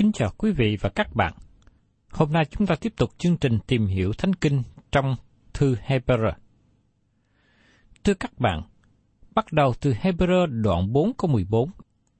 [0.00, 1.32] Kính chào quý vị và các bạn.
[2.10, 4.62] Hôm nay chúng ta tiếp tục chương trình tìm hiểu Thánh Kinh
[4.92, 5.16] trong
[5.54, 6.32] thư Hebrew.
[8.04, 8.62] Thưa các bạn,
[9.34, 11.70] bắt đầu từ Hebrew đoạn 4 câu 14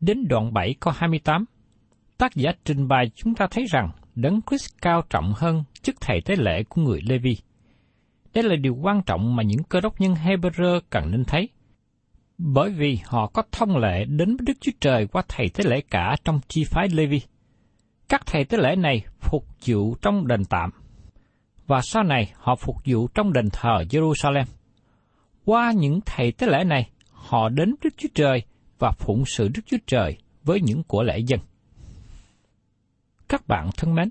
[0.01, 1.45] đến đoạn 7 câu 28,
[2.19, 6.21] tác giả trình bày chúng ta thấy rằng Đấng Christ cao trọng hơn chức thầy
[6.25, 7.37] tế lễ của người Levi.
[8.35, 11.49] Đây là điều quan trọng mà những cơ đốc nhân Hebrew cần nên thấy,
[12.39, 15.81] bởi vì họ có thông lệ đến với Đức Chúa Trời qua thầy tế lễ
[15.91, 17.21] cả trong chi phái Levi.
[18.10, 20.71] Các thầy tế lễ này phục vụ trong đền tạm,
[21.66, 24.44] và sau này họ phục vụ trong đền thờ Jerusalem.
[25.44, 28.43] Qua những thầy tế lễ này, họ đến Đức Chúa Trời
[28.78, 31.41] và phụng sự Đức Chúa Trời với những của lễ dân.
[33.28, 34.10] Các bạn thân mến,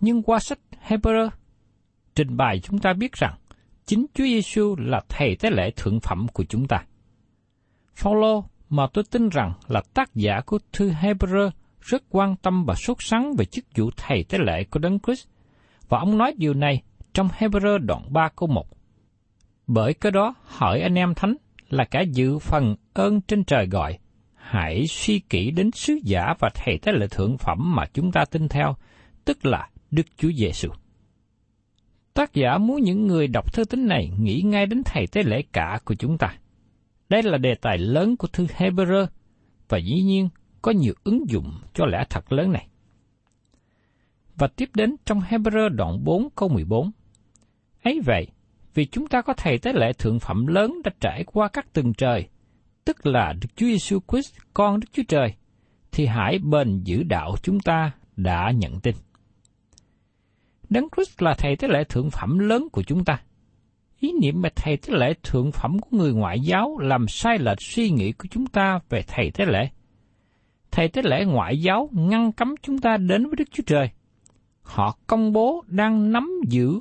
[0.00, 0.58] nhưng qua sách
[0.88, 1.28] Hebrew
[2.14, 3.34] trình bày chúng ta biết rằng
[3.86, 6.84] chính Chúa Giêsu là thầy tế lễ thượng phẩm của chúng ta.
[7.94, 11.50] Phaolô mà tôi tin rằng là tác giả của thư Hebrew
[11.84, 15.28] rất quan tâm và sốt sắng về chức vụ thầy tế lễ của Đấng Christ,
[15.88, 18.66] và ông nói điều này trong Hebrew đoạn 3 câu 1.
[19.66, 21.36] Bởi cái đó hỏi anh em thánh
[21.68, 23.98] là cả dự phần ơn trên trời gọi,
[24.34, 28.24] hãy suy kỹ đến sứ giả và thầy tế lễ thượng phẩm mà chúng ta
[28.24, 28.76] tin theo,
[29.24, 30.68] tức là Đức Chúa Giêsu.
[32.14, 35.42] Tác giả muốn những người đọc thư tín này nghĩ ngay đến thầy tế lễ
[35.52, 36.34] cả của chúng ta.
[37.08, 39.06] Đây là đề tài lớn của thư Hebrew
[39.68, 40.28] và dĩ nhiên
[40.64, 42.68] có nhiều ứng dụng cho lẽ thật lớn này.
[44.36, 46.90] Và tiếp đến trong Hebrew đoạn 4 câu 14.
[47.82, 48.26] Ấy vậy,
[48.74, 51.94] vì chúng ta có thầy tế lễ thượng phẩm lớn đã trải qua các tầng
[51.94, 52.28] trời,
[52.84, 55.34] tức là Đức Chúa Giêsu Christ, con Đức Chúa Trời,
[55.92, 58.94] thì hãy bền giữ đạo chúng ta đã nhận tin.
[60.68, 63.20] Đấng Christ là thầy tế lễ thượng phẩm lớn của chúng ta.
[63.98, 67.62] Ý niệm về thầy tế lễ thượng phẩm của người ngoại giáo làm sai lệch
[67.62, 69.68] suy nghĩ của chúng ta về thầy tế lễ.
[70.74, 73.90] Thầy tế lễ ngoại giáo ngăn cấm chúng ta đến với Đức Chúa Trời.
[74.62, 76.80] Họ công bố đang nắm giữ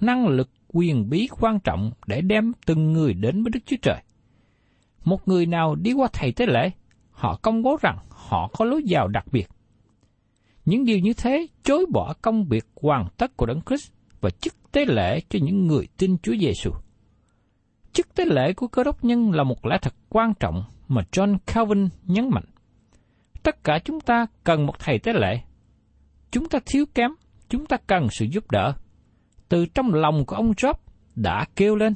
[0.00, 4.02] năng lực quyền bí quan trọng để đem từng người đến với Đức Chúa Trời.
[5.04, 6.70] Một người nào đi qua thầy tế lễ,
[7.10, 9.48] họ công bố rằng họ có lối vào đặc biệt.
[10.64, 14.54] Những điều như thế chối bỏ công việc hoàn tất của Đấng Christ và chức
[14.72, 16.70] tế lễ cho những người tin Chúa Giêsu.
[17.92, 21.38] Chức tế lễ của cơ đốc nhân là một lẽ thật quan trọng mà John
[21.46, 22.44] Calvin nhấn mạnh.
[23.42, 25.40] Tất cả chúng ta cần một thầy tế lễ.
[26.30, 27.10] Chúng ta thiếu kém,
[27.48, 28.72] chúng ta cần sự giúp đỡ.
[29.48, 30.74] Từ trong lòng của ông Job
[31.14, 31.94] đã kêu lên,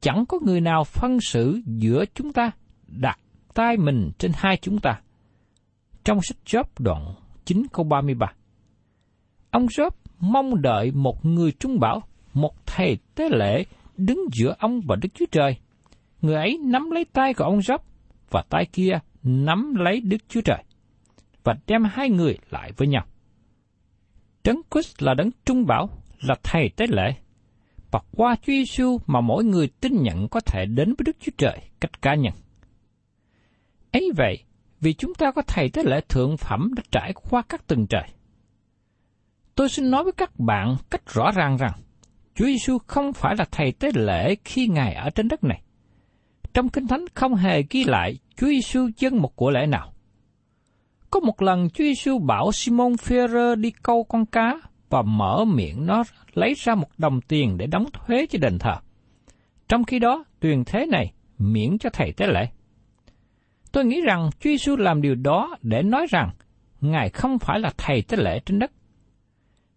[0.00, 2.50] chẳng có người nào phân xử giữa chúng ta,
[2.86, 3.18] đặt
[3.54, 5.00] tay mình trên hai chúng ta.
[6.04, 8.32] Trong sách Job đoạn 9 câu 33.
[9.50, 12.02] ông Job mong đợi một người trung bảo,
[12.34, 13.64] một thầy tế lễ
[13.96, 15.56] đứng giữa ông và Đức Chúa Trời.
[16.20, 17.78] Người ấy nắm lấy tay của ông Job
[18.30, 20.64] và tay kia nắm lấy Đức Chúa Trời
[21.44, 23.06] và đem hai người lại với nhau.
[24.44, 25.88] Đấng Christ là đấng trung bảo,
[26.20, 27.14] là thầy tế lễ.
[27.90, 31.32] Và qua Chúa Giêsu mà mỗi người tin nhận có thể đến với Đức Chúa
[31.38, 32.32] Trời cách cá nhân.
[33.92, 34.44] Ấy vậy,
[34.80, 38.08] vì chúng ta có thầy tế lễ thượng phẩm đã trải qua các tầng trời.
[39.54, 41.72] Tôi xin nói với các bạn cách rõ ràng rằng,
[42.34, 45.62] Chúa Giêsu không phải là thầy tế lễ khi Ngài ở trên đất này.
[46.54, 49.92] Trong Kinh Thánh không hề ghi lại Chúa Giêsu dâng một của lễ nào.
[51.10, 55.86] Có một lần Chúa Giêsu bảo Simon Phêrô đi câu con cá và mở miệng
[55.86, 56.02] nó
[56.34, 58.74] lấy ra một đồng tiền để đóng thuế cho đền thờ.
[59.68, 62.48] Trong khi đó, tuyên thế này miễn cho thầy tế lễ.
[63.72, 66.30] Tôi nghĩ rằng Chúa Giêsu làm điều đó để nói rằng
[66.80, 68.72] Ngài không phải là thầy tế lễ trên đất.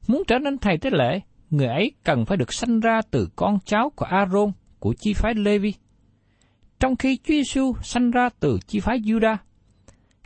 [0.08, 1.20] Muốn trở nên thầy tế lễ,
[1.50, 5.34] người ấy cần phải được sanh ra từ con cháu của Aaron của chi phái
[5.34, 5.74] Levi.
[6.82, 9.38] Trong khi Chúa Giêsu sanh ra từ chi phái Judah,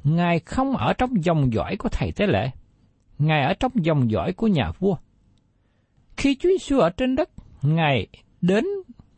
[0.03, 2.51] Ngài không ở trong dòng dõi của thầy tế lễ,
[3.19, 4.95] Ngài ở trong dòng dõi của nhà vua.
[6.17, 7.29] Khi Chúa Giêsu ở trên đất,
[7.61, 8.07] Ngài
[8.41, 8.65] đến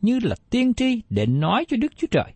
[0.01, 2.33] như là tiên tri để nói cho Đức Chúa Trời.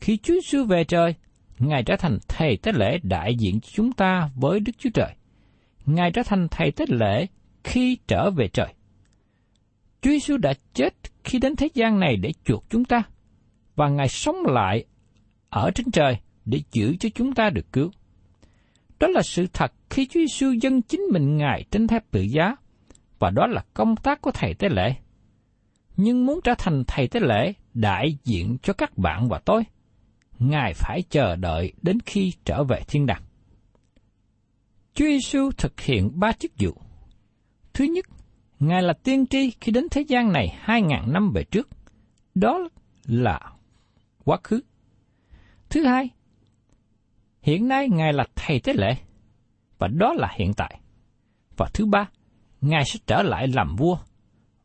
[0.00, 1.14] Khi Chúa Giêsu về trời,
[1.58, 5.14] Ngài trở thành thầy tế lễ đại diện cho chúng ta với Đức Chúa Trời.
[5.86, 7.26] Ngài trở thành thầy tế lễ
[7.64, 8.74] khi trở về trời.
[10.02, 10.94] Chúa Giêsu đã chết
[11.24, 13.02] khi đến thế gian này để chuộc chúng ta,
[13.80, 14.84] và Ngài sống lại
[15.50, 17.90] ở trên trời để giữ cho chúng ta được cứu.
[18.98, 22.56] Đó là sự thật khi Chúa Giêsu dâng chính mình Ngài trên thép tự giá,
[23.18, 24.94] và đó là công tác của Thầy Tế Lễ.
[25.96, 29.62] Nhưng muốn trở thành Thầy Tế Lễ đại diện cho các bạn và tôi,
[30.38, 33.22] Ngài phải chờ đợi đến khi trở về thiên đàng.
[34.94, 36.72] Chúa Giêsu thực hiện ba chức vụ.
[37.74, 38.04] Thứ nhất,
[38.58, 41.68] Ngài là tiên tri khi đến thế gian này hai ngàn năm về trước.
[42.34, 42.68] Đó
[43.06, 43.40] là
[44.30, 44.60] quá khứ.
[45.70, 46.10] Thứ hai,
[47.42, 48.96] hiện nay Ngài là thầy tế lễ,
[49.78, 50.80] và đó là hiện tại.
[51.56, 52.10] Và thứ ba,
[52.60, 53.98] Ngài sẽ trở lại làm vua,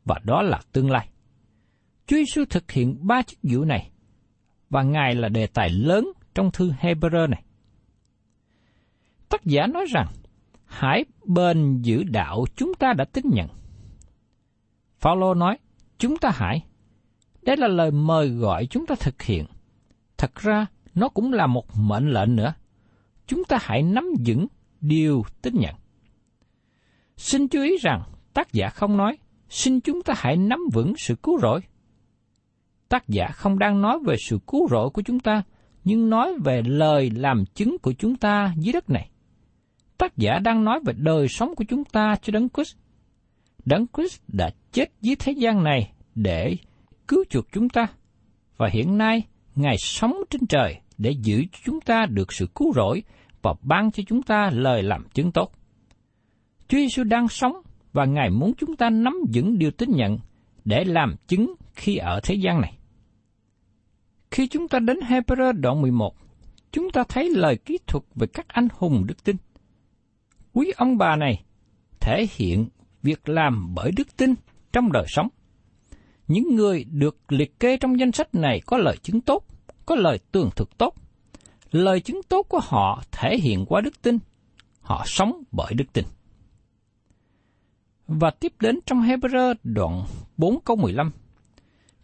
[0.04, 1.08] và đó là tương lai.
[2.06, 3.90] Chúa Giêsu thực hiện ba chức vụ này,
[4.70, 7.42] và Ngài là đề tài lớn trong thư Hebrew này.
[9.28, 10.06] Tác giả nói rằng,
[10.64, 13.48] hãy bền giữ đạo chúng ta đã tín nhận.
[14.98, 15.58] Phaolô nói,
[15.98, 16.66] chúng ta hãy.
[17.42, 19.46] Đây là lời mời gọi chúng ta thực hiện.
[20.18, 22.54] Thật ra, nó cũng là một mệnh lệnh nữa.
[23.26, 24.46] Chúng ta hãy nắm vững
[24.80, 25.74] điều tin nhận.
[27.16, 28.02] Xin chú ý rằng,
[28.34, 29.18] tác giả không nói,
[29.48, 31.60] xin chúng ta hãy nắm vững sự cứu rỗi.
[32.88, 35.42] Tác giả không đang nói về sự cứu rỗi của chúng ta,
[35.84, 39.10] nhưng nói về lời làm chứng của chúng ta dưới đất này.
[39.98, 42.76] Tác giả đang nói về đời sống của chúng ta cho Đấng Christ.
[43.64, 46.56] Đấng Christ đã chết dưới thế gian này để
[47.08, 47.86] cứu chuộc chúng ta,
[48.56, 49.22] và hiện nay
[49.56, 53.02] Ngài sống trên trời để giữ chúng ta được sự cứu rỗi
[53.42, 55.52] và ban cho chúng ta lời làm chứng tốt.
[56.68, 57.52] Chúa Giêsu đang sống
[57.92, 60.18] và Ngài muốn chúng ta nắm vững điều tín nhận
[60.64, 62.78] để làm chứng khi ở thế gian này.
[64.30, 66.16] Khi chúng ta đến Hebrew đoạn 11,
[66.72, 69.36] chúng ta thấy lời kỹ thuật về các anh hùng đức tin.
[70.52, 71.44] Quý ông bà này
[72.00, 72.66] thể hiện
[73.02, 74.34] việc làm bởi đức tin
[74.72, 75.28] trong đời sống.
[76.28, 79.46] Những người được liệt kê trong danh sách này có lời chứng tốt,
[79.86, 80.94] có lời tường thực tốt.
[81.70, 84.18] Lời chứng tốt của họ thể hiện qua đức tin.
[84.80, 86.04] Họ sống bởi đức tin.
[88.06, 90.04] Và tiếp đến trong Hebrew đoạn
[90.36, 91.12] 4 câu 15.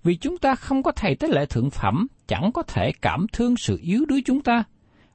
[0.02, 3.57] Vì chúng ta không có thầy tế lễ thượng phẩm, chẳng có thể cảm thương
[3.57, 4.64] sự yếu đuối chúng ta.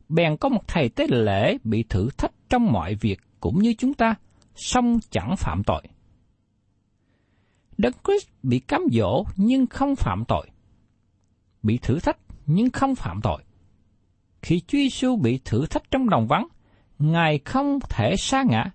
[0.09, 3.93] Bèn có một thầy tế lễ bị thử thách trong mọi việc cũng như chúng
[3.93, 4.15] ta,
[4.55, 5.81] song chẳng phạm tội.
[7.77, 10.47] Đấng Christ bị cám dỗ nhưng không phạm tội.
[11.63, 13.43] Bị thử thách nhưng không phạm tội.
[14.41, 16.47] Khi Chúa Giêsu bị thử thách trong đồng vắng,
[16.99, 18.71] Ngài không thể sa ngã,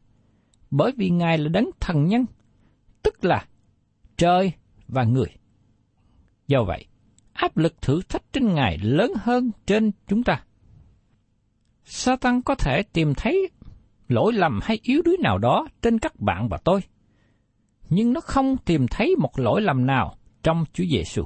[0.70, 2.26] bởi vì Ngài là đấng thần nhân,
[3.02, 3.46] tức là
[4.16, 4.52] trời
[4.88, 5.28] và người.
[6.46, 6.86] Do vậy,
[7.32, 10.44] áp lực thử thách trên Ngài lớn hơn trên chúng ta.
[11.84, 13.50] Satan có thể tìm thấy
[14.08, 16.80] lỗi lầm hay yếu đuối nào đó trên các bạn và tôi,
[17.94, 21.24] nhưng nó không tìm thấy một lỗi lầm nào trong Chúa Giêsu.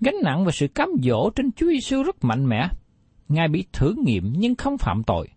[0.00, 2.68] Gánh nặng và sự cám dỗ trên Chúa Giêsu rất mạnh mẽ.
[3.28, 5.28] Ngài bị thử nghiệm nhưng không phạm tội.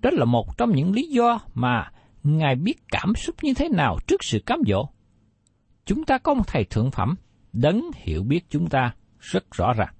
[0.00, 1.90] Đó là một trong những lý do mà
[2.22, 4.88] Ngài biết cảm xúc như thế nào trước sự cám dỗ.
[5.86, 7.14] Chúng ta có một thầy thượng phẩm,
[7.52, 9.94] đấng hiểu biết chúng ta rất rõ ràng.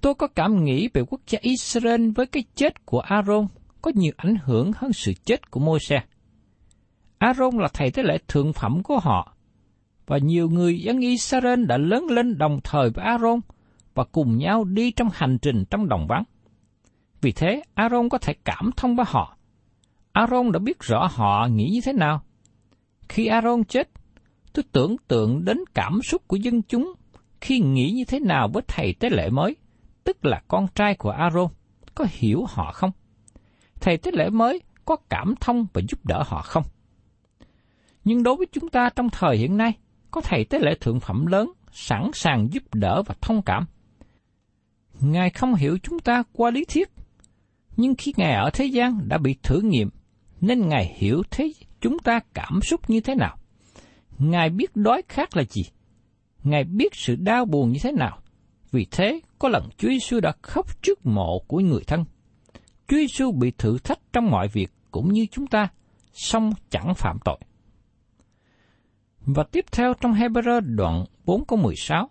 [0.00, 3.46] Tôi có cảm nghĩ về quốc gia Israel với cái chết của Aaron
[3.82, 6.02] có nhiều ảnh hưởng hơn sự chết của Môi-se.
[7.24, 9.36] Aaron là thầy tế lễ thượng phẩm của họ,
[10.06, 13.40] và nhiều người dân Israel đã lớn lên đồng thời với Aaron
[13.94, 16.24] và cùng nhau đi trong hành trình trong đồng vắng.
[17.20, 19.36] Vì thế, Aaron có thể cảm thông với họ.
[20.12, 22.22] Aaron đã biết rõ họ nghĩ như thế nào.
[23.08, 23.90] Khi Aaron chết,
[24.52, 26.92] tôi tưởng tượng đến cảm xúc của dân chúng
[27.40, 29.56] khi nghĩ như thế nào với thầy tế lễ mới,
[30.04, 31.48] tức là con trai của Aaron,
[31.94, 32.90] có hiểu họ không?
[33.80, 36.64] Thầy tế lễ mới có cảm thông và giúp đỡ họ không?
[38.04, 39.72] Nhưng đối với chúng ta trong thời hiện nay,
[40.10, 43.66] có thầy tế lễ thượng phẩm lớn sẵn sàng giúp đỡ và thông cảm.
[45.00, 46.90] Ngài không hiểu chúng ta qua lý thuyết,
[47.76, 49.90] nhưng khi Ngài ở thế gian đã bị thử nghiệm,
[50.40, 53.36] nên Ngài hiểu thế chúng ta cảm xúc như thế nào.
[54.18, 55.62] Ngài biết đói khát là gì.
[56.44, 58.18] Ngài biết sự đau buồn như thế nào.
[58.72, 62.04] Vì thế, có lần Chúa Giêsu đã khóc trước mộ của người thân.
[62.88, 65.68] Chúa Giêsu bị thử thách trong mọi việc cũng như chúng ta,
[66.12, 67.38] song chẳng phạm tội.
[69.26, 72.10] Và tiếp theo trong Hebrew đoạn 4 câu 16.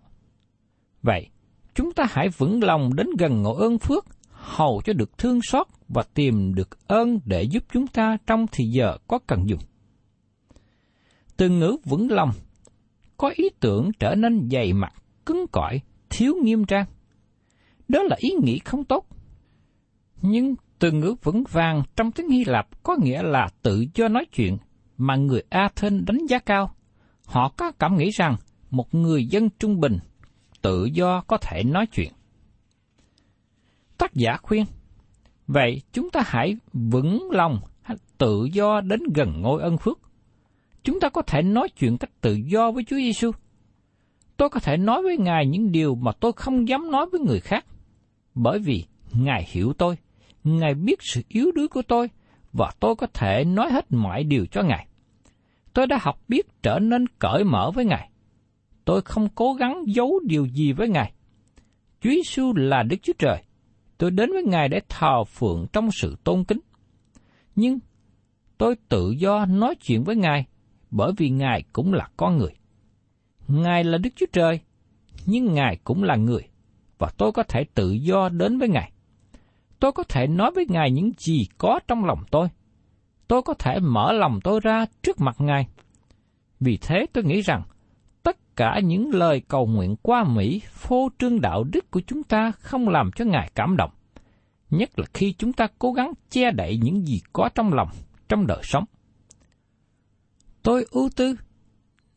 [1.02, 1.28] Vậy,
[1.74, 5.66] chúng ta hãy vững lòng đến gần ngộ ơn phước, hầu cho được thương xót
[5.88, 9.60] và tìm được ơn để giúp chúng ta trong thì giờ có cần dùng.
[11.36, 12.30] Từ ngữ vững lòng
[13.16, 14.92] có ý tưởng trở nên dày mặt,
[15.26, 15.80] cứng cỏi,
[16.10, 16.86] thiếu nghiêm trang.
[17.88, 19.06] Đó là ý nghĩ không tốt.
[20.22, 24.24] Nhưng từ ngữ vững vàng trong tiếng Hy Lạp có nghĩa là tự do nói
[24.32, 24.56] chuyện
[24.96, 26.73] mà người Athens đánh giá cao.
[27.26, 28.36] Họ có cảm nghĩ rằng
[28.70, 29.98] một người dân trung bình
[30.62, 32.12] tự do có thể nói chuyện.
[33.98, 34.64] Tác giả khuyên,
[35.46, 37.60] vậy chúng ta hãy vững lòng
[38.18, 39.98] tự do đến gần ngôi ân phước.
[40.82, 43.30] Chúng ta có thể nói chuyện cách tự do với Chúa Giêsu.
[44.36, 47.40] Tôi có thể nói với Ngài những điều mà tôi không dám nói với người
[47.40, 47.66] khác,
[48.34, 49.98] bởi vì Ngài hiểu tôi,
[50.44, 52.10] Ngài biết sự yếu đuối của tôi,
[52.52, 54.86] và tôi có thể nói hết mọi điều cho Ngài.
[55.74, 58.10] Tôi đã học biết trở nên cởi mở với Ngài.
[58.84, 61.12] Tôi không cố gắng giấu điều gì với Ngài.
[62.00, 63.42] Chúa Giêsu là Đức Chúa Trời.
[63.98, 66.60] Tôi đến với Ngài để thờ phượng trong sự tôn kính.
[67.56, 67.78] Nhưng
[68.58, 70.46] tôi tự do nói chuyện với Ngài
[70.90, 72.54] bởi vì Ngài cũng là con người.
[73.48, 74.60] Ngài là Đức Chúa Trời,
[75.26, 76.42] nhưng Ngài cũng là người,
[76.98, 78.92] và tôi có thể tự do đến với Ngài.
[79.80, 82.48] Tôi có thể nói với Ngài những gì có trong lòng tôi.
[83.28, 85.66] Tôi có thể mở lòng tôi ra trước mặt Ngài.
[86.60, 87.62] Vì thế tôi nghĩ rằng,
[88.22, 92.52] tất cả những lời cầu nguyện qua Mỹ phô trương đạo đức của chúng ta
[92.58, 93.90] không làm cho Ngài cảm động,
[94.70, 97.88] nhất là khi chúng ta cố gắng che đậy những gì có trong lòng,
[98.28, 98.84] trong đời sống.
[100.62, 101.36] Tôi ưu tư,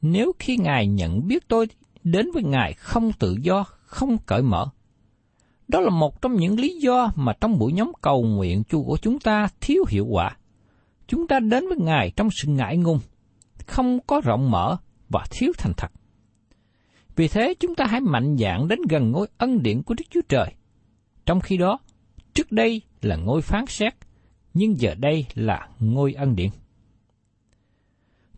[0.02, 1.68] nếu khi Ngài nhận biết tôi
[2.04, 4.68] đến với Ngài không tự do, không cởi mở.
[5.68, 8.98] Đó là một trong những lý do mà trong buổi nhóm cầu nguyện chu của
[8.98, 10.38] chúng ta thiếu hiệu quả.
[11.08, 13.00] Chúng ta đến với Ngài trong sự ngại ngùng,
[13.68, 14.78] không có rộng mở
[15.10, 15.92] và thiếu thành thật.
[17.16, 20.22] Vì thế chúng ta hãy mạnh dạn đến gần ngôi ân điển của Đức Chúa
[20.30, 20.54] Trời.
[21.26, 21.80] Trong khi đó,
[22.34, 23.94] trước đây là ngôi phán xét,
[24.54, 26.50] nhưng giờ đây là ngôi ân điển.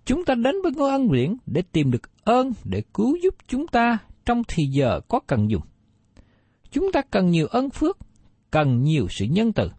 [0.06, 3.68] Chúng ta đến với ngôi ân điển để tìm được ơn để cứu giúp chúng
[3.68, 5.62] ta trong thì giờ có cần dùng.
[6.72, 7.98] Chúng ta cần nhiều ơn phước,
[8.52, 9.72] cần nhiều sự nhân từ.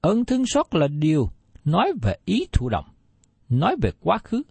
[0.00, 1.30] Ơn thương xót là điều
[1.70, 2.84] nói về ý thụ động,
[3.48, 4.42] nói về quá khứ.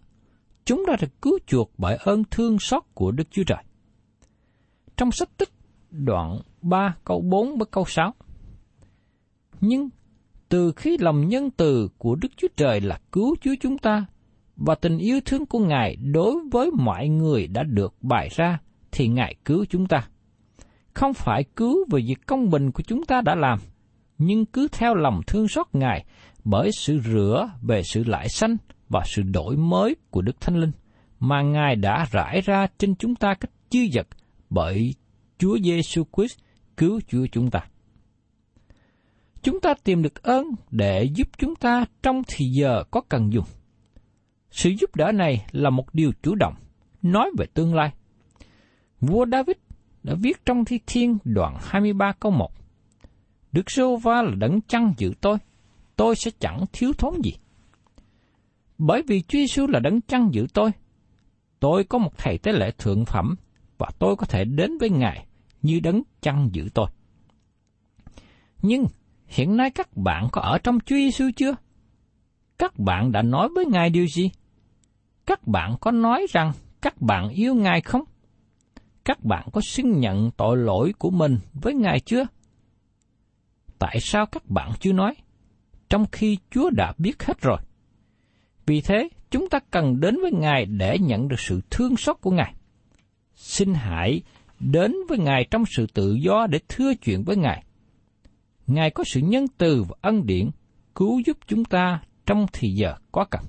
[0.64, 3.64] Chúng ta được cứu chuộc bởi ơn thương xót của Đức Chúa Trời.
[4.96, 5.50] Trong sách tích
[5.90, 8.14] đoạn 3 câu 4 với câu 6.
[9.60, 9.88] Nhưng
[10.48, 14.06] từ khi lòng nhân từ của Đức Chúa Trời là cứu Chúa chúng ta
[14.56, 18.58] và tình yêu thương của Ngài đối với mọi người đã được bày ra,
[18.90, 20.08] thì Ngài cứu chúng ta.
[20.94, 23.58] Không phải cứu về việc công bình của chúng ta đã làm,
[24.18, 26.04] nhưng cứ theo lòng thương xót Ngài
[26.50, 28.56] bởi sự rửa về sự lại sanh
[28.88, 30.72] và sự đổi mới của Đức Thánh Linh
[31.20, 34.06] mà Ngài đã rải ra trên chúng ta cách chư vật
[34.50, 34.94] bởi
[35.38, 36.38] Chúa Giêsu Christ
[36.76, 37.60] cứu Chúa chúng ta.
[39.42, 43.46] Chúng ta tìm được ơn để giúp chúng ta trong thì giờ có cần dùng.
[44.50, 46.54] Sự giúp đỡ này là một điều chủ động,
[47.02, 47.92] nói về tương lai.
[49.00, 49.56] Vua David
[50.02, 52.50] đã viết trong Thi Thiên đoạn 23 câu 1.
[53.52, 55.38] Đức Sô va là đấng chăn giữ tôi,
[55.98, 57.32] tôi sẽ chẳng thiếu thốn gì.
[58.78, 60.70] Bởi vì Chúa Giêsu là đấng chăn giữ tôi,
[61.60, 63.34] tôi có một thầy tế lễ thượng phẩm
[63.78, 65.26] và tôi có thể đến với Ngài
[65.62, 66.86] như đấng chăn giữ tôi.
[68.62, 68.84] Nhưng
[69.26, 71.54] hiện nay các bạn có ở trong Chúa Giêsu chưa?
[72.58, 74.30] Các bạn đã nói với Ngài điều gì?
[75.26, 78.02] Các bạn có nói rằng các bạn yêu Ngài không?
[79.04, 82.24] Các bạn có xưng nhận tội lỗi của mình với Ngài chưa?
[83.78, 85.14] Tại sao các bạn chưa nói?
[85.88, 87.58] Trong khi Chúa đã biết hết rồi.
[88.66, 92.30] Vì thế, chúng ta cần đến với Ngài để nhận được sự thương xót của
[92.30, 92.54] Ngài.
[93.34, 94.22] Xin hãy
[94.60, 97.64] đến với Ngài trong sự tự do để thưa chuyện với Ngài.
[98.66, 100.50] Ngài có sự nhân từ và ân điển
[100.94, 103.42] cứu giúp chúng ta trong thì giờ có cần.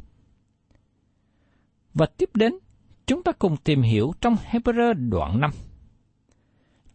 [1.93, 2.53] Và tiếp đến,
[3.07, 5.51] chúng ta cùng tìm hiểu trong Hebrew đoạn 5.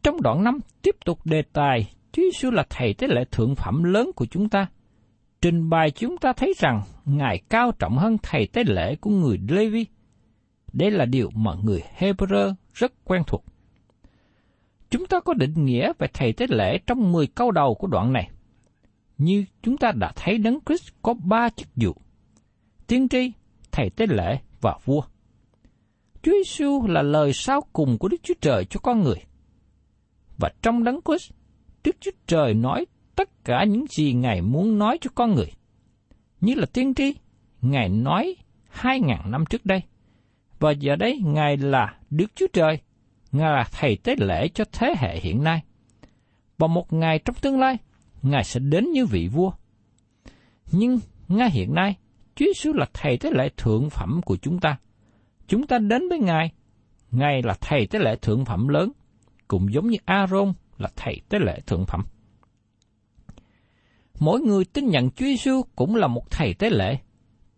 [0.02, 3.82] Trong đoạn 5 tiếp tục đề tài Chúa Giêsu là thầy tế lễ thượng phẩm
[3.84, 4.66] lớn của chúng ta.
[5.44, 9.38] Trình bày chúng ta thấy rằng Ngài cao trọng hơn thầy tế lễ của người
[9.48, 9.86] Levi.
[10.72, 13.44] Đây là điều mà người Hebrew rất quen thuộc.
[14.90, 18.12] Chúng ta có định nghĩa về thầy tế lễ trong 10 câu đầu của đoạn
[18.12, 18.30] này.
[19.18, 21.96] Như chúng ta đã thấy Đấng Christ có ba chức vụ.
[22.86, 23.32] Tiên tri,
[23.72, 25.02] thầy tế lễ và vua.
[26.22, 29.22] Chúa Giêsu là lời sau cùng của Đức Chúa Trời cho con người.
[30.38, 31.32] Và trong Đấng Christ,
[31.84, 32.86] Đức Chúa Trời nói
[33.16, 35.50] tất cả những gì Ngài muốn nói cho con người.
[36.40, 37.14] Như là tiên tri,
[37.62, 38.36] Ngài nói
[38.68, 39.82] hai ngàn năm trước đây.
[40.58, 42.78] Và giờ đây Ngài là Đức Chúa Trời,
[43.32, 45.62] Ngài là Thầy tế lễ cho thế hệ hiện nay.
[46.58, 47.76] Và một ngày trong tương lai,
[48.22, 49.52] Ngài sẽ đến như vị vua.
[50.72, 51.96] Nhưng ngay hiện nay,
[52.34, 54.76] Chúa Giêsu là Thầy tế lễ thượng phẩm của chúng ta.
[55.48, 56.52] Chúng ta đến với Ngài,
[57.10, 58.92] Ngài là Thầy tế lễ thượng phẩm lớn,
[59.48, 62.04] cũng giống như Aaron là Thầy tế lễ thượng phẩm.
[64.18, 66.98] Mỗi người tin nhận Chúa Giêsu cũng là một thầy tế lễ,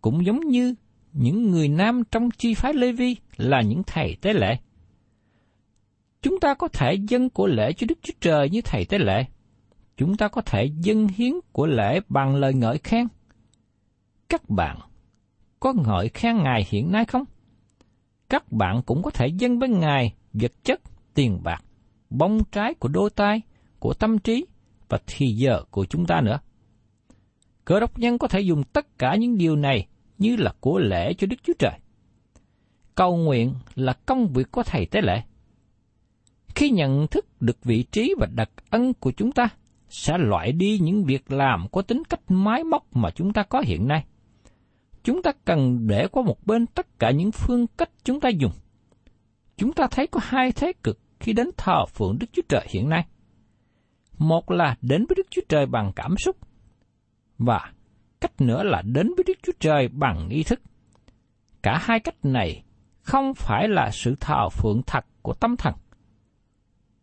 [0.00, 0.74] cũng giống như
[1.12, 4.58] những người nam trong chi phái Lê Vi là những thầy tế lễ.
[6.22, 9.24] Chúng ta có thể dân của lễ cho Đức Chúa Trời như thầy tế lễ.
[9.96, 13.06] Chúng ta có thể dân hiến của lễ bằng lời ngợi khen.
[14.28, 14.78] Các bạn
[15.60, 17.24] có ngợi khen Ngài hiện nay không?
[18.28, 20.80] Các bạn cũng có thể dâng với Ngài vật chất,
[21.14, 21.64] tiền bạc,
[22.10, 23.42] bông trái của đôi tay,
[23.78, 24.46] của tâm trí
[24.88, 26.38] và thì giờ của chúng ta nữa.
[27.66, 29.86] Cơ đốc nhân có thể dùng tất cả những điều này
[30.18, 31.78] như là của lễ cho Đức Chúa Trời.
[32.94, 35.22] Cầu nguyện là công việc của Thầy Tế Lễ.
[36.54, 39.48] Khi nhận thức được vị trí và đặc ân của chúng ta,
[39.88, 43.60] sẽ loại đi những việc làm có tính cách máy móc mà chúng ta có
[43.60, 44.04] hiện nay.
[45.04, 48.52] Chúng ta cần để qua một bên tất cả những phương cách chúng ta dùng.
[49.56, 52.88] Chúng ta thấy có hai thế cực khi đến thờ phượng Đức Chúa Trời hiện
[52.88, 53.06] nay.
[54.18, 56.36] Một là đến với Đức Chúa Trời bằng cảm xúc,
[57.38, 57.72] và
[58.20, 60.60] cách nữa là đến với Đức Chúa Trời bằng ý thức.
[61.62, 62.62] Cả hai cách này
[63.02, 65.74] không phải là sự thờ phượng thật của tâm thần.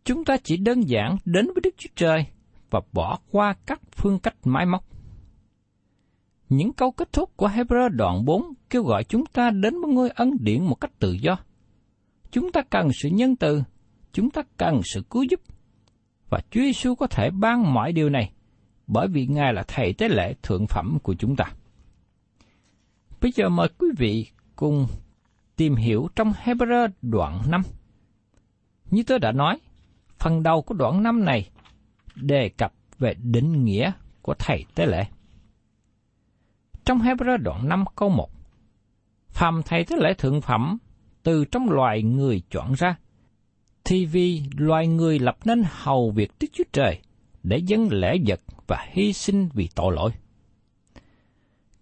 [0.04, 2.26] Chúng ta chỉ đơn giản đến với Đức Chúa Trời
[2.70, 4.84] và bỏ qua các phương cách máy móc.
[6.48, 10.10] Những câu kết thúc của Hebrew đoạn 4 kêu gọi chúng ta đến với ngôi
[10.10, 11.36] ân điển một cách tự do.
[12.30, 13.62] Chúng ta cần sự nhân từ,
[14.12, 15.40] chúng ta cần sự cứu giúp.
[16.30, 18.32] Và Chúa Giêsu có thể ban mọi điều này
[18.86, 21.44] bởi vì Ngài là Thầy tế lễ thượng phẩm của chúng ta.
[23.20, 24.86] Bây giờ mời quý vị cùng
[25.56, 27.62] tìm hiểu trong Hebrew đoạn 5.
[28.90, 29.58] Như tôi đã nói,
[30.18, 31.50] phần đầu của đoạn 5 này
[32.14, 33.92] đề cập về định nghĩa
[34.22, 35.04] của Thầy tế lễ.
[36.84, 38.30] Trong Hebrew đoạn 5 câu 1,
[39.28, 40.78] Phàm Thầy tế lễ thượng phẩm
[41.22, 42.96] từ trong loài người chọn ra,
[43.84, 47.00] thì vì loài người lập nên hầu việc Đức Chúa Trời
[47.44, 50.10] để dâng lễ vật và hy sinh vì tội lỗi.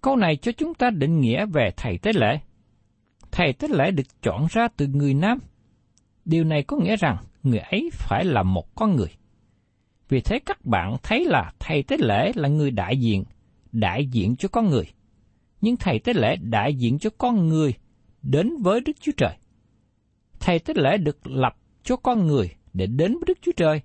[0.00, 2.40] Câu này cho chúng ta định nghĩa về thầy tế lễ.
[3.30, 5.38] Thầy tế lễ được chọn ra từ người nam.
[6.24, 9.10] Điều này có nghĩa rằng người ấy phải là một con người.
[10.08, 13.24] Vì thế các bạn thấy là thầy tế lễ là người đại diện,
[13.72, 14.84] đại diện cho con người.
[15.60, 17.74] Nhưng thầy tế lễ đại diện cho con người
[18.22, 19.36] đến với Đức Chúa Trời.
[20.40, 23.80] Thầy tế lễ được lập cho con người để đến với Đức Chúa Trời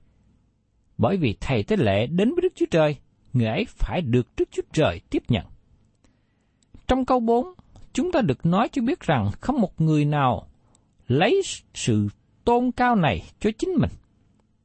[0.98, 2.98] bởi vì thầy tế lễ đến với Đức Chúa Trời,
[3.34, 5.46] người ấy phải được Đức Chúa Trời tiếp nhận.
[6.88, 7.54] Trong câu 4,
[7.94, 10.48] chúng ta được nói cho biết rằng không một người nào
[11.08, 11.42] lấy
[11.74, 12.08] sự
[12.44, 13.90] tôn cao này cho chính mình.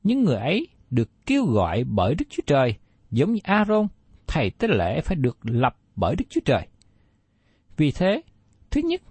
[0.03, 2.75] Những người ấy được kêu gọi bởi Đức Chúa Trời,
[3.11, 3.87] giống như Aaron,
[4.27, 6.67] thầy tế lễ phải được lập bởi Đức Chúa Trời.
[7.77, 8.23] Vì thế,
[8.71, 9.03] thứ nhất,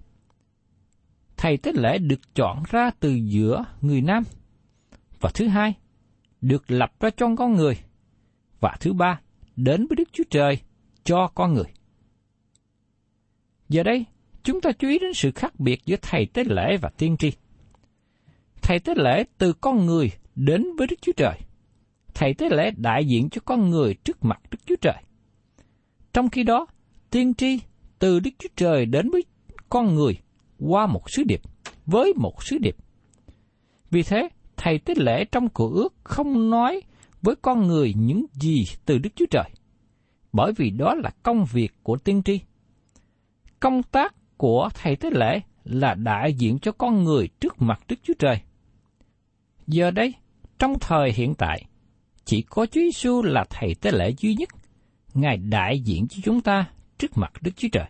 [1.38, 4.24] thầy tế lễ được chọn ra từ giữa người nam.
[5.20, 5.74] Và thứ hai,
[6.42, 7.78] được lập ra cho con người.
[8.60, 9.20] Và thứ ba,
[9.56, 10.62] đến với Đức Chúa Trời
[11.04, 11.74] cho con người.
[13.70, 14.06] Giờ đây,
[14.44, 17.32] chúng ta chú ý đến sự khác biệt giữa thầy tế lễ và tiên tri.
[18.62, 21.40] Thầy tế lễ từ con người đến với Đức Chúa Trời.
[22.14, 25.04] Thầy tế lễ đại diện cho con người trước mặt Đức Chúa Trời.
[26.14, 26.68] Trong khi đó,
[27.10, 27.60] tiên tri
[28.00, 29.24] từ Đức Chúa Trời đến với
[29.70, 30.18] con người
[30.60, 31.42] qua một sứ điệp,
[31.86, 32.76] với một sứ điệp.
[33.92, 34.30] Vì thế,
[34.64, 36.82] thầy tế lễ trong cửa ước không nói
[37.22, 39.50] với con người những gì từ Đức Chúa Trời.
[40.34, 42.40] bởi vì đó là công việc của tiên tri.
[43.60, 47.96] Công tác của thầy tế lễ là đại diện cho con người trước mặt Đức
[48.04, 48.42] Chúa Trời.
[49.68, 50.14] Giờ đây,
[50.60, 51.66] trong thời hiện tại,
[52.26, 54.50] chỉ có Chúa Giêsu là thầy tế lễ duy nhất,
[55.14, 56.66] Ngài đại diện cho chúng ta
[56.98, 57.88] trước mặt Đức Chúa Trời.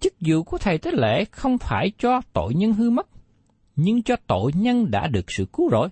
[0.00, 3.08] Chức vụ của thầy tế lễ không phải cho tội nhân hư mất,
[3.76, 5.88] nhưng cho tội nhân đã được sự cứu rỗi.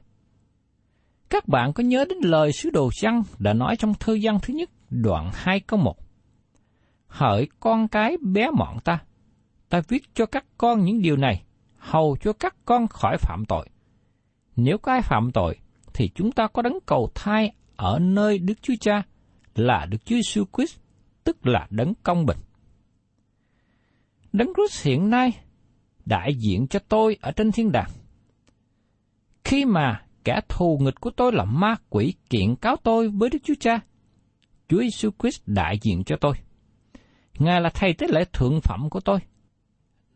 [1.29, 4.55] Các bạn có nhớ đến lời sứ đồ Giăng đã nói trong thư văn thứ
[4.55, 5.97] nhất, đoạn 2 câu 1.
[7.07, 8.99] Hỡi con cái bé mọn ta,
[9.69, 11.43] ta viết cho các con những điều này,
[11.79, 13.69] hầu cho các con khỏi phạm tội.
[14.57, 15.59] Nếu có ai phạm tội,
[15.95, 19.03] thì chúng ta có đấng cầu thai ở nơi Đức Chúa Cha
[19.55, 20.79] là Đức Chúa Jesus Christ,
[21.25, 22.39] tức là đấng công bình.
[24.33, 25.33] Đấng Christ hiện nay
[26.05, 27.91] đại diện cho tôi ở trên thiên đàng.
[29.45, 33.39] Khi mà kẻ thù nghịch của tôi là ma quỷ kiện cáo tôi với Đức
[33.45, 33.81] Chúa Cha,
[34.69, 36.35] Chúa Jesus Christ đại diện cho tôi.
[37.39, 39.19] Ngài là thầy tế lễ thượng phẩm của tôi.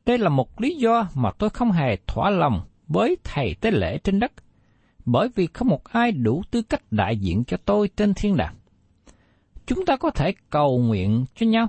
[0.06, 3.98] Đây là một lý do mà tôi không hề thỏa lòng với thầy tế lễ
[3.98, 4.32] trên đất,
[5.04, 8.54] bởi vì không một ai đủ tư cách đại diện cho tôi trên thiên đàng.
[9.66, 11.68] Chúng ta có thể cầu nguyện cho nhau,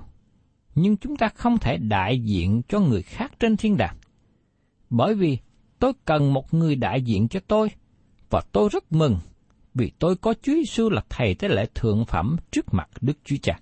[0.75, 3.95] nhưng chúng ta không thể đại diện cho người khác trên thiên đàng.
[4.89, 5.37] Bởi vì
[5.79, 7.69] tôi cần một người đại diện cho tôi,
[8.29, 9.17] và tôi rất mừng
[9.77, 13.35] vì tôi có Chúa Giêsu là thầy tế lễ thượng phẩm trước mặt Đức Chúa
[13.41, 13.59] Cha.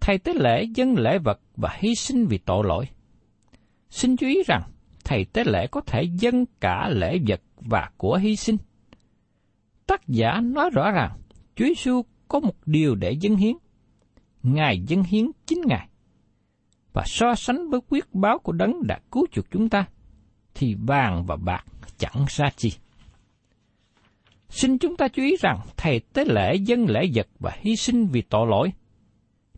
[0.00, 2.88] Thầy tế lễ dân lễ vật và hy sinh vì tội lỗi.
[3.90, 4.62] Xin chú ý rằng,
[5.04, 8.56] thầy tế lễ có thể dâng cả lễ vật và của hy sinh.
[9.86, 11.18] Tác giả nói rõ ràng,
[11.56, 13.54] Chúa Giêsu có một điều để dâng hiến.
[14.42, 15.88] Ngài dâng hiến chính Ngài.
[16.92, 19.84] Và so sánh với quyết báo của đấng đã cứu chuộc chúng ta,
[20.54, 21.64] thì vàng và bạc
[21.98, 22.72] chẳng ra chi.
[24.48, 28.06] Xin chúng ta chú ý rằng thầy tế lễ dân lễ vật và hy sinh
[28.06, 28.72] vì tội lỗi.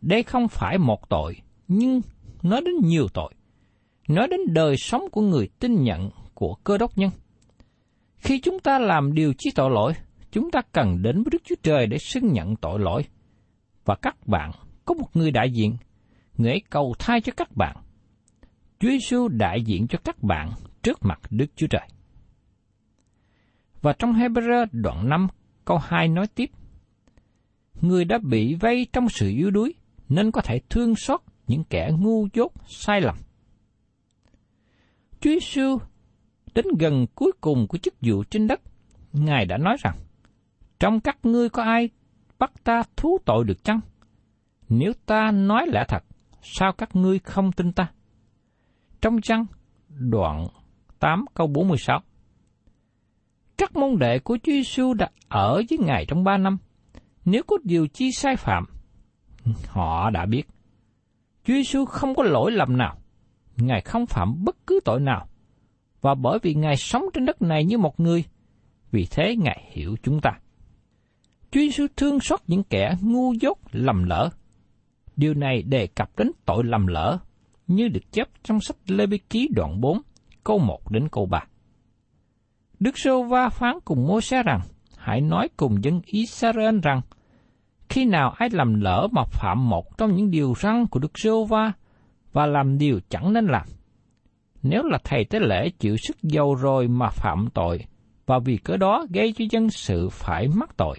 [0.00, 1.36] Đây không phải một tội,
[1.68, 2.00] nhưng
[2.42, 3.34] nói đến nhiều tội.
[4.08, 7.10] Nói đến đời sống của người tin nhận của cơ đốc nhân.
[8.16, 9.92] Khi chúng ta làm điều chi tội lỗi,
[10.30, 13.04] chúng ta cần đến với Đức Chúa Trời để xưng nhận tội lỗi.
[13.84, 14.50] Và các bạn
[14.84, 15.76] có một người đại diện,
[16.36, 17.76] người ấy cầu thai cho các bạn.
[18.78, 20.50] Chúa Giêsu đại diện cho các bạn
[20.82, 21.88] trước mặt Đức Chúa Trời.
[23.82, 25.28] Và trong Hebrew đoạn 5
[25.64, 26.50] câu 2 nói tiếp,
[27.80, 29.74] Người đã bị vây trong sự yếu đuối,
[30.08, 33.16] nên có thể thương xót những kẻ ngu dốt sai lầm.
[35.20, 35.78] Chúa Giêsu
[36.54, 38.60] đến gần cuối cùng của chức vụ trên đất,
[39.12, 39.96] Ngài đã nói rằng,
[40.80, 41.88] trong các ngươi có ai
[42.38, 43.80] bắt ta thú tội được chăng?
[44.68, 46.04] Nếu ta nói lẽ thật,
[46.44, 47.90] sao các ngươi không tin ta?
[49.00, 49.46] Trong chăng
[49.88, 50.46] đoạn
[50.98, 52.00] 8 câu 46
[53.56, 56.58] Các môn đệ của Chúa Giêsu đã ở với Ngài trong ba năm.
[57.24, 58.64] Nếu có điều chi sai phạm,
[59.66, 60.42] họ đã biết.
[61.44, 62.96] Chúa Giêsu không có lỗi lầm nào.
[63.56, 65.26] Ngài không phạm bất cứ tội nào.
[66.00, 68.24] Và bởi vì Ngài sống trên đất này như một người,
[68.90, 70.30] vì thế Ngài hiểu chúng ta.
[71.50, 74.30] Chúa Giêsu thương xót những kẻ ngu dốt lầm lỡ.
[75.16, 77.18] Điều này đề cập đến tội lầm lỡ,
[77.66, 80.00] như được chép trong sách Lê Bí Ký đoạn 4,
[80.44, 81.44] câu 1 đến câu 3.
[82.80, 84.60] Đức Sô Va phán cùng mô xe rằng,
[84.96, 87.00] hãy nói cùng dân Israel rằng,
[87.88, 91.44] khi nào ai làm lỡ mà phạm một trong những điều răn của Đức Sô
[91.44, 91.72] Va
[92.32, 93.66] và làm điều chẳng nên làm.
[94.62, 97.84] Nếu là thầy tế lễ chịu sức giàu rồi mà phạm tội,
[98.26, 100.98] và vì cớ đó gây cho dân sự phải mắc tội,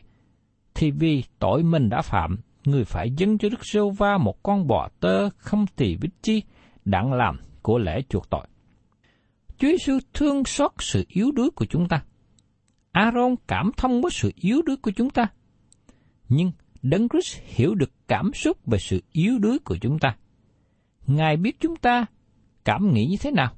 [0.75, 4.67] thì vì tội mình đã phạm, người phải dâng cho Đức Sô Va một con
[4.67, 6.43] bò tơ không tỳ bích chi,
[6.85, 8.47] đặng làm của lễ chuộc tội.
[9.57, 12.03] Chúa Giêsu thương xót sự yếu đuối của chúng ta.
[12.91, 15.27] Aaron cảm thông với sự yếu đuối của chúng ta.
[16.29, 16.51] Nhưng
[16.81, 20.15] Đấng Christ hiểu được cảm xúc về sự yếu đuối của chúng ta.
[21.07, 22.05] Ngài biết chúng ta
[22.65, 23.53] cảm nghĩ như thế nào.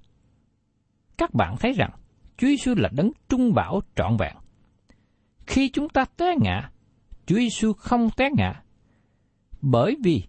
[1.17, 1.91] Các bạn thấy rằng
[2.37, 4.35] Chúa Giêsu là đấng trung bảo trọn vẹn.
[5.47, 6.69] Khi chúng ta té ngã,
[7.25, 8.61] Chúa Giêsu không té ngã.
[9.61, 10.23] Bởi vì,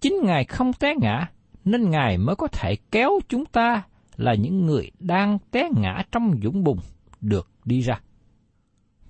[0.00, 1.26] chính Ngài không té ngã,
[1.64, 3.82] nên Ngài mới có thể kéo chúng ta
[4.16, 6.78] là những người đang té ngã trong dũng bùn
[7.20, 8.00] được đi ra.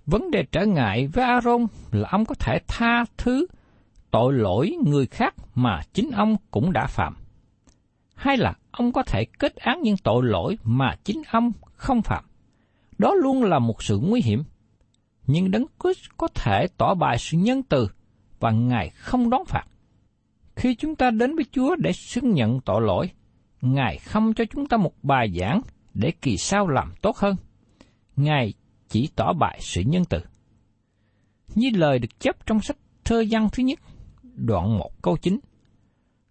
[0.07, 3.47] Vấn đề trở ngại với Aaron là ông có thể tha thứ
[4.11, 7.17] tội lỗi người khác mà chính ông cũng đã phạm.
[8.15, 12.25] Hay là ông có thể kết án những tội lỗi mà chính ông không phạm.
[12.99, 14.45] Đó luôn là một sự nguy hiểm.
[15.27, 17.89] Nhưng Đấng Christ có thể tỏ bài sự nhân từ
[18.43, 19.65] và Ngài không đón phạt.
[20.57, 23.11] Khi chúng ta đến với Chúa để xưng nhận tội lỗi,
[23.61, 25.61] Ngài không cho chúng ta một bài giảng
[25.95, 27.37] để kỳ sau làm tốt hơn.
[28.17, 28.53] Ngài
[28.89, 30.21] chỉ tỏ bại sự nhân từ.
[31.55, 33.79] Như lời được chấp trong sách thơ văn thứ nhất,
[34.23, 35.39] đoạn một câu 9.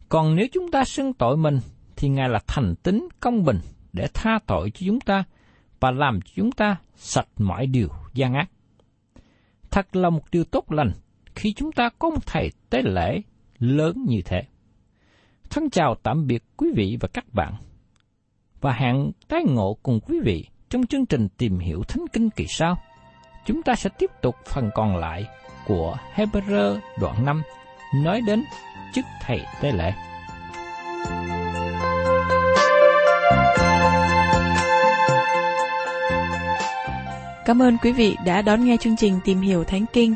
[0.10, 1.60] Còn nếu chúng ta xưng tội mình,
[1.96, 3.60] thì Ngài là thành tính công bình
[3.94, 5.24] để tha tội cho chúng ta
[5.80, 8.50] và làm cho chúng ta sạch mọi điều gian ác.
[9.72, 10.92] Thật là một điều tốt lành
[11.36, 13.22] khi chúng ta có một thầy tế lễ
[13.60, 14.42] lớn như thế.
[15.50, 17.54] Thân chào tạm biệt quý vị và các bạn
[18.62, 22.46] và hẹn tái ngộ cùng quý vị trong chương trình tìm hiểu Thánh Kinh kỳ
[22.48, 22.78] sau.
[23.46, 25.26] Chúng ta sẽ tiếp tục phần còn lại
[25.68, 27.42] của Hebrew đoạn 5
[28.04, 28.44] nói đến
[28.94, 29.94] chức thầy tế lễ.
[37.46, 40.16] Cảm ơn quý vị đã đón nghe chương trình Tìm hiểu Thánh Kinh.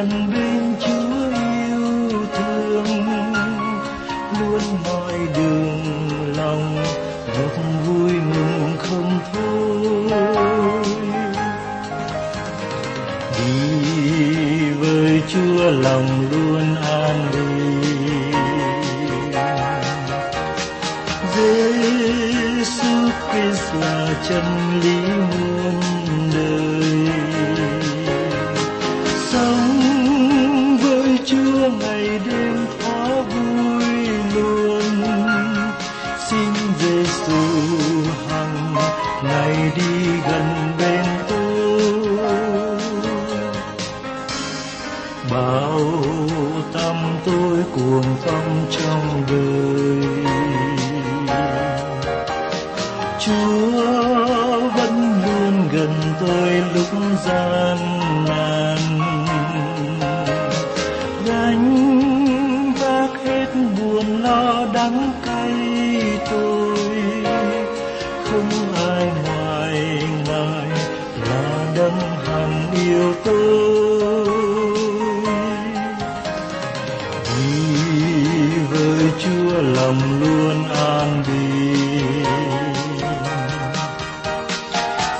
[0.00, 3.04] gần bên Chúa yêu thương,
[4.40, 6.76] luôn mọi đường lòng
[7.26, 10.10] một vui mừng không thôi.
[13.38, 16.19] Đi với Chúa lòng
[80.40, 82.24] luôn an bình.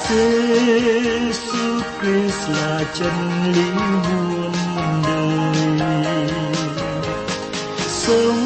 [0.09, 3.17] Giêsu Christ là chân
[3.53, 3.65] lý
[4.07, 4.53] muôn
[5.79, 6.29] đời.
[7.89, 8.40] Sống